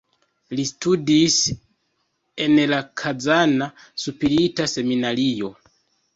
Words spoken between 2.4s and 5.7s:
en la Kazana spirita seminario.